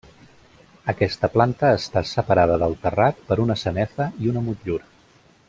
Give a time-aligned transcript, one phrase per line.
[0.93, 4.91] Aquesta planta està separada del terrat per una sanefa i una motllura.